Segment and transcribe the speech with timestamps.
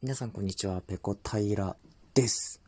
[0.00, 1.74] 皆さんこんにちは、ペコ平
[2.14, 2.62] です。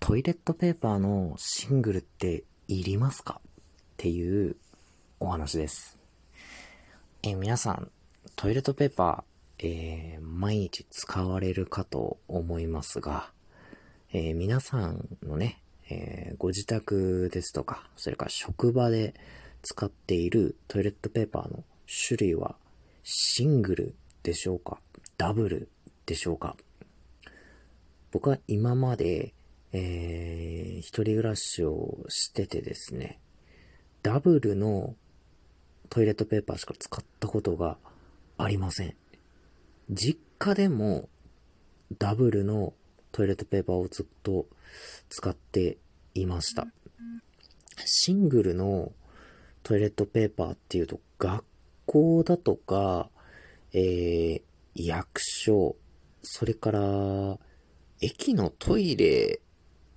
[0.00, 3.42] トイレットペーパーのシングルっていりますか？
[3.44, 3.50] っ
[3.98, 4.56] ていう
[5.20, 5.98] お話です。
[7.22, 7.90] え皆さん、
[8.34, 13.30] トイレットペーパー、えー、毎日使われるかと思いますが、
[14.10, 15.60] えー、皆さんのね、
[15.90, 19.12] え、ご自宅ですとか、それから職場で
[19.60, 21.62] 使っているトイレットペーパーの
[22.08, 22.56] 種類は
[23.02, 24.80] シングルでしょうか？
[25.18, 25.68] ダブル
[26.06, 26.56] でしょうか？
[28.12, 29.34] 僕は今まで、
[29.72, 33.18] えー、一人暮らしをしててですね、
[34.02, 34.94] ダブルの
[35.88, 37.76] トイレットペーパーしか使ったことが
[38.38, 38.94] ありません。
[39.90, 41.08] 実家でも
[41.98, 42.74] ダブルの
[43.12, 44.46] トイレットペーパーをずっと
[45.08, 45.78] 使って
[46.14, 46.66] いました。
[47.84, 48.92] シングルの
[49.62, 51.44] トイレットペーパーっていうと学
[51.86, 53.08] 校だとか、
[53.72, 54.42] えー、
[54.74, 55.76] 役所、
[56.24, 57.38] それから、
[58.00, 59.40] 駅のトイレ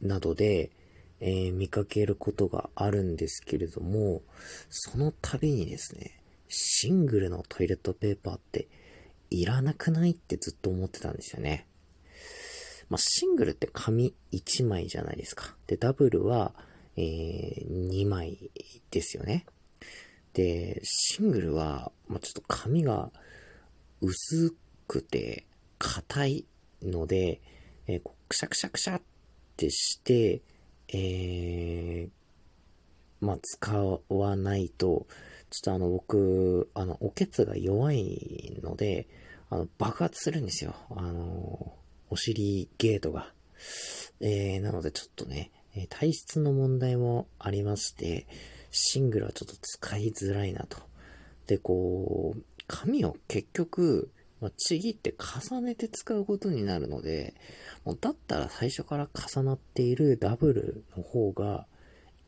[0.01, 0.71] などで、
[1.19, 4.21] えー、見かけることがあるんですけれども、
[4.69, 8.67] その度にですね、シングルのトイレットペーパーって
[9.29, 11.65] いらなくないってずっと思ってたんですよね。
[12.89, 15.55] まあ、シングルって紙1枚じゃないですか。
[15.65, 16.53] で、ダブルは、
[16.95, 18.51] えー、2枚
[18.91, 19.45] ですよね。
[20.33, 23.11] で、シングルは、まあ、ちょっと紙が
[24.01, 24.53] 薄
[24.87, 25.45] くて
[25.77, 26.45] 硬い
[26.81, 27.41] ので、
[27.87, 29.01] えー、くしゃくしゃくしゃっ
[29.55, 30.41] てして、
[30.89, 35.07] えー、まあ、使わないと、
[35.49, 39.07] ちょっとあの、僕、あの、おけつが弱いので、
[39.49, 40.75] あの、爆発するんですよ。
[40.91, 41.73] あの、
[42.09, 43.31] お尻ゲートが。
[44.19, 48.27] えー、なのでちょっとね、え体質の問題もありまして、
[48.71, 50.77] シングルはちょっと使いづらいなと。
[51.45, 57.33] で、こう、紙を結局、まあ、ちぎって重ねて使うことになるので、
[57.85, 61.65] もうだったら最初から重なっているダブルの方が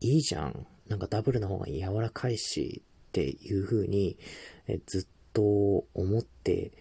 [0.00, 0.66] いいじゃん。
[0.88, 4.18] なんかダブルの方が柔らかいしっていう風に
[4.66, 6.72] えずっと思って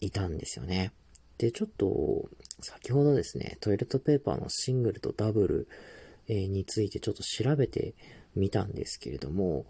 [0.00, 0.92] いたんですよね。
[1.38, 2.28] で、ちょっと
[2.60, 5.68] 先ほどですね、トイレットペーパーのシングルとダブル、
[6.26, 7.94] についてちょっと調べて
[8.34, 9.66] みたんですけれども、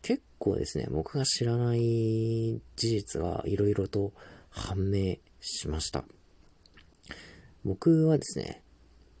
[0.00, 4.12] 結構ですね、僕が知らない事実が色々と
[4.50, 6.04] 判明しました。
[7.64, 8.62] 僕はですね、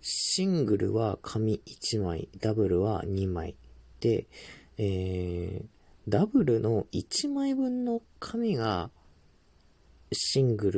[0.00, 3.56] シングルは紙1枚、ダブルは2枚
[4.00, 4.26] で、
[4.76, 5.66] えー、
[6.08, 8.90] ダブルの1枚分の紙が
[10.12, 10.70] シング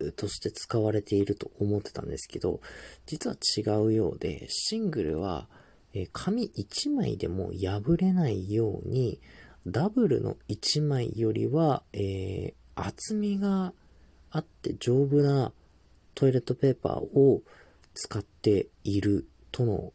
[0.00, 2.60] ルとして使われていると思ってたんですけど、
[3.06, 5.48] 実は違うようで、シングルは、
[5.94, 9.20] え紙1枚でも破れないように、
[9.66, 13.72] ダブルの1枚よりは、えー、厚みが
[14.30, 15.52] あって丈夫な
[16.14, 17.42] トイレットペーパーを
[17.94, 19.92] 使っているとの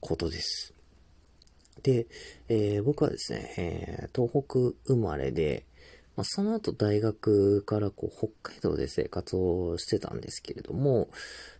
[0.00, 0.74] ことです。
[1.82, 2.06] で、
[2.48, 5.64] えー、僕はですね、えー、東北生まれで、
[6.16, 11.08] まあ、その後大学からこう北海道で生活をしてたんですけれども、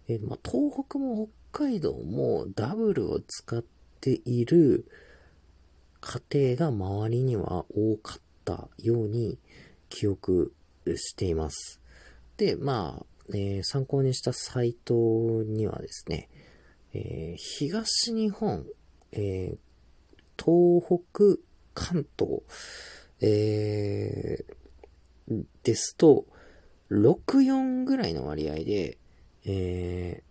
[0.09, 3.65] えー、まあ、東北も北海道もダブルを使っ
[4.01, 4.87] ている
[6.01, 6.21] 家
[6.57, 9.39] 庭が周りには多かったように
[9.89, 10.53] 記憶
[10.97, 11.81] しています。
[12.37, 14.95] で、まあ、えー、参考にしたサイト
[15.45, 16.29] にはですね、
[16.95, 18.65] えー、東日本、
[19.13, 19.59] えー、
[20.37, 21.43] 東北、
[21.75, 22.43] 関東、
[23.21, 26.27] えー、ですと、
[26.91, 28.99] 64ぐらいの割合で、
[29.45, 30.23] え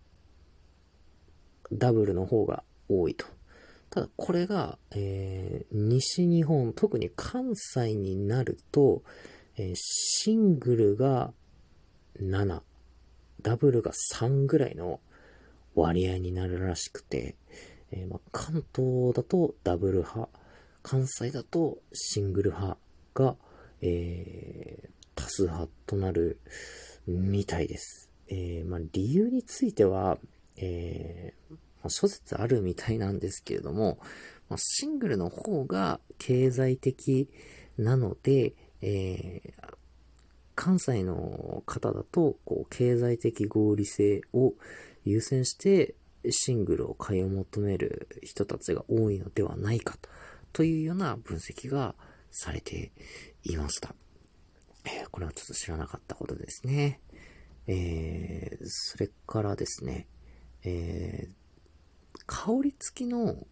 [1.70, 3.26] ー、ダブルの方が多いと。
[3.90, 9.02] ただ、これが、えー、西日本、特に関西になると、
[9.58, 11.32] えー、シングルが
[12.20, 12.62] 7、
[13.42, 15.00] ダブルが3ぐらいの
[15.74, 17.36] 割合になるらしくて、
[17.90, 20.28] えー、ま、関東だとダブル派、
[20.82, 22.78] 関西だとシングル派
[23.14, 23.36] が、
[23.82, 26.38] えー、多数派となる
[27.06, 28.10] みたいです。
[28.28, 30.18] えー、ま、理由については、
[30.56, 31.34] え、
[31.82, 33.98] ま、諸説あるみたいなんですけれども、
[34.48, 37.28] ま、シングルの方が経済的
[37.76, 39.74] なので、えー、
[40.54, 44.54] 関西の方だと、こう、経済的合理性を
[45.04, 45.94] 優先して、
[46.30, 50.08] シングルを買い求める人たちが多いのではないかと、
[50.52, 51.94] というような分析が
[52.30, 52.92] されて
[53.44, 53.94] いました。
[54.84, 57.00] えー、これはちょっと知らなかったことですね。
[57.66, 60.06] えー、それからですね、
[60.64, 63.46] えー、香り付きの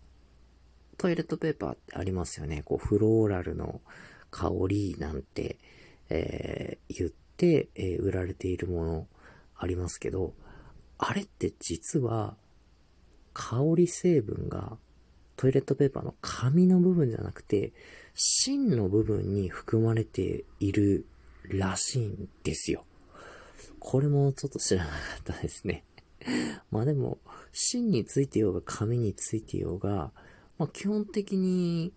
[0.98, 2.62] トイレットペーパーってありますよね。
[2.64, 3.80] こう、フローラルの
[4.36, 5.56] 香りなんて、
[6.10, 9.06] えー、言って、えー、売られているもの
[9.56, 10.34] ありますけど、
[10.98, 12.36] あれって実は
[13.32, 14.76] 香り成分が
[15.36, 17.72] トイレットペーパーの紙の部分じゃなくて、
[18.14, 21.06] 芯の部分に含まれている
[21.48, 22.84] らしいんですよ。
[23.78, 25.84] これもちょっと知らなかったですね。
[26.70, 27.18] まあでも、
[27.52, 30.12] 芯についてようが紙についてようが、
[30.58, 31.94] まあ基本的に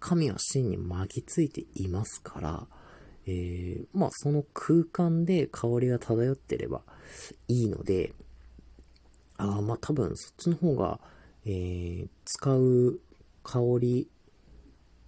[0.00, 2.66] 紙は芯に巻きついていますから、
[3.26, 6.82] えー、まあその空間で香りが漂ってれば
[7.48, 8.12] いいので、
[9.36, 11.00] あまあ多分そっちの方が、
[11.44, 13.00] えー、使う
[13.42, 14.08] 香り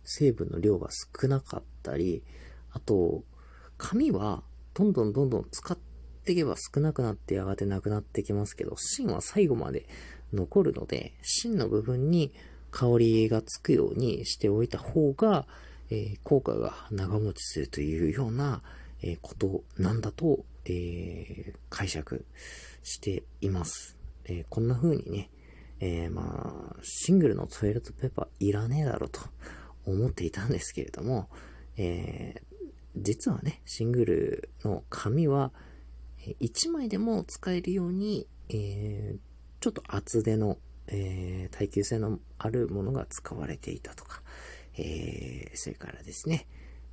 [0.04, 0.88] 成分の量が
[1.20, 2.22] 少なかったり、
[2.72, 3.24] あと、
[3.76, 4.42] 紙は
[4.74, 5.78] どんどんどんどん使っ
[6.24, 9.86] ていけば少なくなってやがてなくなってきますけど、芯は最後まで
[10.32, 12.32] 残るので、芯の部分に
[12.70, 15.46] 香りがつくようにしておいた方が、
[15.90, 18.62] えー、効果が長持ちするというような、
[19.02, 22.24] えー、ことなんだと、えー、解釈
[22.82, 23.96] しています。
[24.30, 25.30] えこんな風にね、
[25.80, 29.20] えまあ、シングルのトイレットペーパーいらねえだろうと
[29.86, 31.30] 思っていたんですけれども、
[31.78, 32.42] え
[32.94, 35.52] 実はね、シングルの紙は、
[36.40, 39.16] 1枚でも使えるように、え
[39.60, 44.22] ちょっと厚手のえー、耐久性のあるものが使われていたとか、
[44.76, 46.46] えー、それからですね、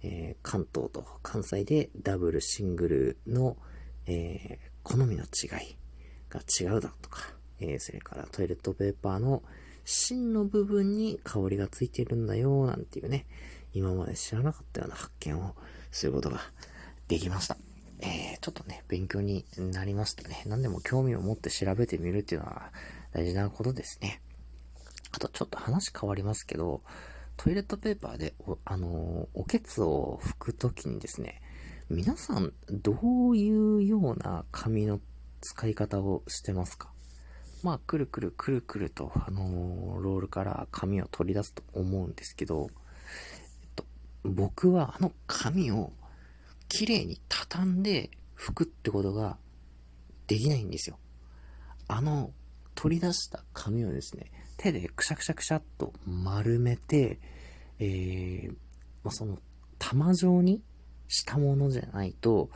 [0.03, 3.57] えー、関東と関西でダブルシングルの、
[4.07, 5.77] え好みの違い
[6.29, 7.21] が違うだとか、
[7.59, 9.41] えそれからトイレットペーパーの
[9.83, 13.25] 芯の部分に香りがついてるんだよ、なんていうね、
[13.73, 15.55] 今まで知らなかったような発見を
[15.91, 16.39] することが
[17.07, 17.57] できました。
[17.99, 20.43] えー、ちょっとね、勉強になりましたね。
[20.45, 22.71] 何でも興味を持って調べてみるっていうのは
[23.15, 24.21] 大事なことですね。
[25.13, 26.81] あとちょっと話変わりますけど、
[27.37, 31.41] トイレットペーパーでお、あのおけつを拭くときにですね、
[31.89, 34.99] 皆さんどういうような紙の
[35.39, 36.91] 使い方をしてますか？
[37.63, 42.67] まあ、くるくるくるくると、あのロールから紙を取り出すと思うんですけど、
[43.61, 43.85] えっと、
[44.25, 45.93] 僕はあの紙を
[46.67, 49.37] 綺麗に畳んで拭くってことが
[50.27, 50.99] できないんですよ。
[51.87, 52.31] あの
[52.75, 57.19] 取り出した紙をですね、手でくしゃくしゃくしゃっと丸めて、
[57.79, 58.55] えー、
[59.03, 59.39] ま、その
[59.79, 60.61] 玉状に
[61.07, 62.49] したものじゃないと、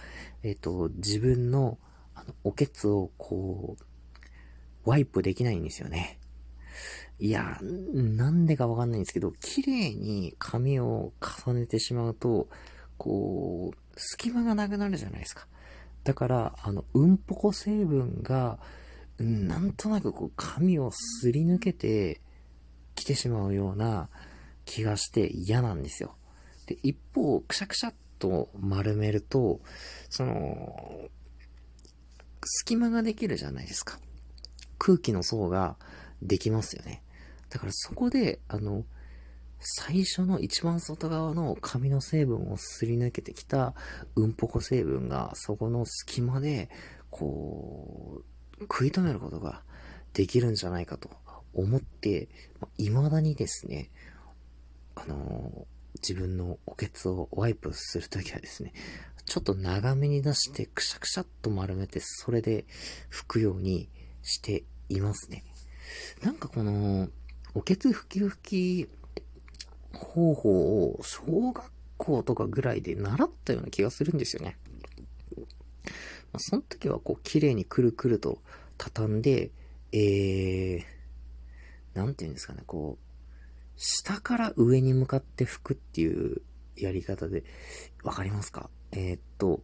[0.44, 1.78] えっ、ー、と、自分の、
[2.16, 6.20] あの、おけつをこう、ワイプできないんですよね。
[7.20, 11.12] いや、なんでかわかんないんですけど、綺麗に紙を
[11.46, 12.48] 重ねてしまうと、
[12.98, 15.46] こう、隙間がなくなるじゃないですか。
[16.04, 18.58] だから、あの、うんぽこ成分が、
[19.24, 22.22] なんとなくこう髪をすり抜けて
[22.96, 24.10] きてしまうような
[24.66, 26.16] 気がして嫌なんですよ。
[26.68, 29.62] で、一方、くしゃくしゃっと丸めると、
[30.10, 31.10] その、
[32.44, 34.00] 隙間ができるじゃないですか。
[34.78, 35.76] 空気の層が
[36.22, 37.04] できますよね。
[37.50, 38.86] だからそこで、あの、
[39.60, 43.74] 最初の一番外側の紙の成分をすり抜けてきた
[44.16, 46.70] うんぽこ成分がそこの隙間で、
[47.10, 49.62] こう、食い止めることが
[50.14, 51.10] できるんじゃないかと
[51.54, 52.30] 思って、
[52.60, 53.90] ま未だにですね、
[54.96, 58.74] あのー、自分のおけつをワイプするときはですね、
[59.26, 62.66] ちょっと長めに出してくしゃくしゃっと丸めて、それで
[63.12, 63.90] 拭くように
[64.24, 65.44] していますね。
[66.24, 67.10] なんかこの、
[67.54, 68.88] おけつ拭き拭き
[69.94, 74.58] 方法を小学校とかぐらいで習ったような気がするんですよね。
[76.32, 78.42] まあ、その時はこう、綺麗にくるくると
[78.78, 79.52] 畳んで、
[79.92, 80.84] えー、
[81.94, 83.04] なんて言うんですかね、こう、
[83.76, 86.42] 下から上に向かって拭くっていう
[86.76, 87.44] やり方で、
[88.04, 88.70] わかりますか？
[88.92, 89.64] えー、っと、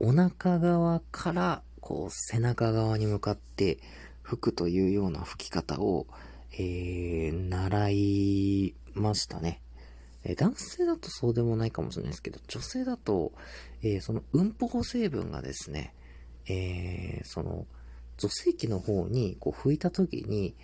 [0.00, 3.78] お腹側から、こう、背中側に向かって
[4.24, 6.06] 拭くというような拭き方を、
[6.52, 9.60] えー、習いましたね。
[10.24, 13.32] え男性だとそうでもないかもしれないですけど、女性だと、
[13.82, 15.94] えー、そのうんぽこ成分がですね、
[16.48, 17.66] えー、その、
[18.16, 20.54] 女性器の方にこう拭いた時に、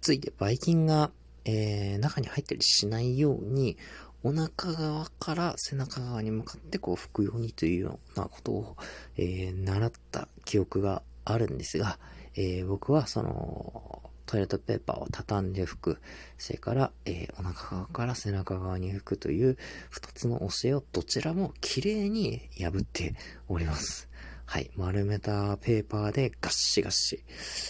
[0.00, 1.10] ついてばい菌が、
[1.44, 3.76] えー、中に入ったりしないように、
[4.24, 8.76] お腹側から背中側に向かってこう拭くようにというようなことを、
[9.16, 11.98] えー、習った記憶があるんですが、
[12.36, 14.01] えー、僕はその、
[14.32, 15.98] トイレットペーパーを畳んで拭く。
[16.38, 19.58] それから、えー、お腹側から背中側に拭くという
[19.90, 23.14] 二つの教えをどちらも綺麗に破って
[23.46, 24.08] おります。
[24.46, 24.70] はい。
[24.74, 27.22] 丸めたペーパーでガッシガッシ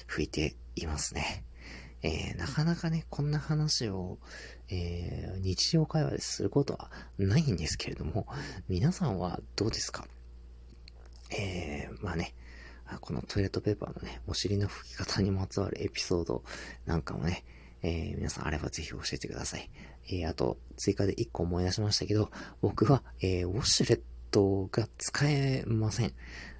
[0.06, 1.44] 拭いていますね。
[2.02, 4.18] えー、なかなかね、こんな話を、
[4.68, 8.28] えー、日常会話ですることはないんですけれども、
[8.68, 10.06] 皆さんはどうですか？
[11.36, 12.34] えー、まあね、
[13.00, 16.42] このトイレットペーパーのね、お尻の拭き方にまつわるエピソード
[16.86, 17.44] なんかもね、
[17.82, 19.70] えー、皆さんあればぜひ教えてください。
[20.08, 22.30] えー、あと、追加で1個思い出しましたけど、
[22.60, 26.12] 僕は、えー、ウォシュレットが使えません。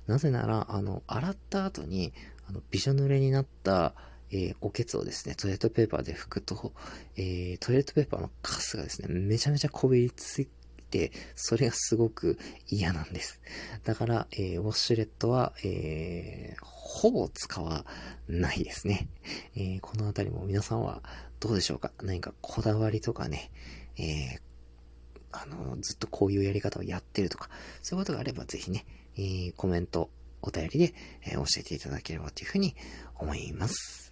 [0.07, 2.12] なぜなら、あの、洗った後に、
[2.49, 3.95] あの、びしょ濡れになった、
[4.31, 6.73] えー、おけつをですね、トイレットペーパーで拭くと、
[7.17, 10.49] えー、トイレットペーパーのカスがですね、めちゃめちゃこびりつい
[10.93, 13.41] て、それがすごく嫌なんです。
[13.83, 17.85] だから、えー、ウォッシュレットは、えー、ほぼ使わ
[18.29, 19.09] ないですね。
[19.57, 21.03] えー、このあたりも皆さんは
[21.41, 21.91] どうでしょうか？
[22.03, 23.51] 何かこだわりとかね、
[23.97, 24.41] えー、
[25.33, 27.49] あの、ずっとこういうやり方をやってるとか、
[27.81, 28.85] そういうことがあればぜひね、
[29.17, 30.11] えー、コメント、
[30.43, 30.95] お便りで、
[31.25, 32.77] えー、教えていただければというふうに
[33.17, 34.12] 思います。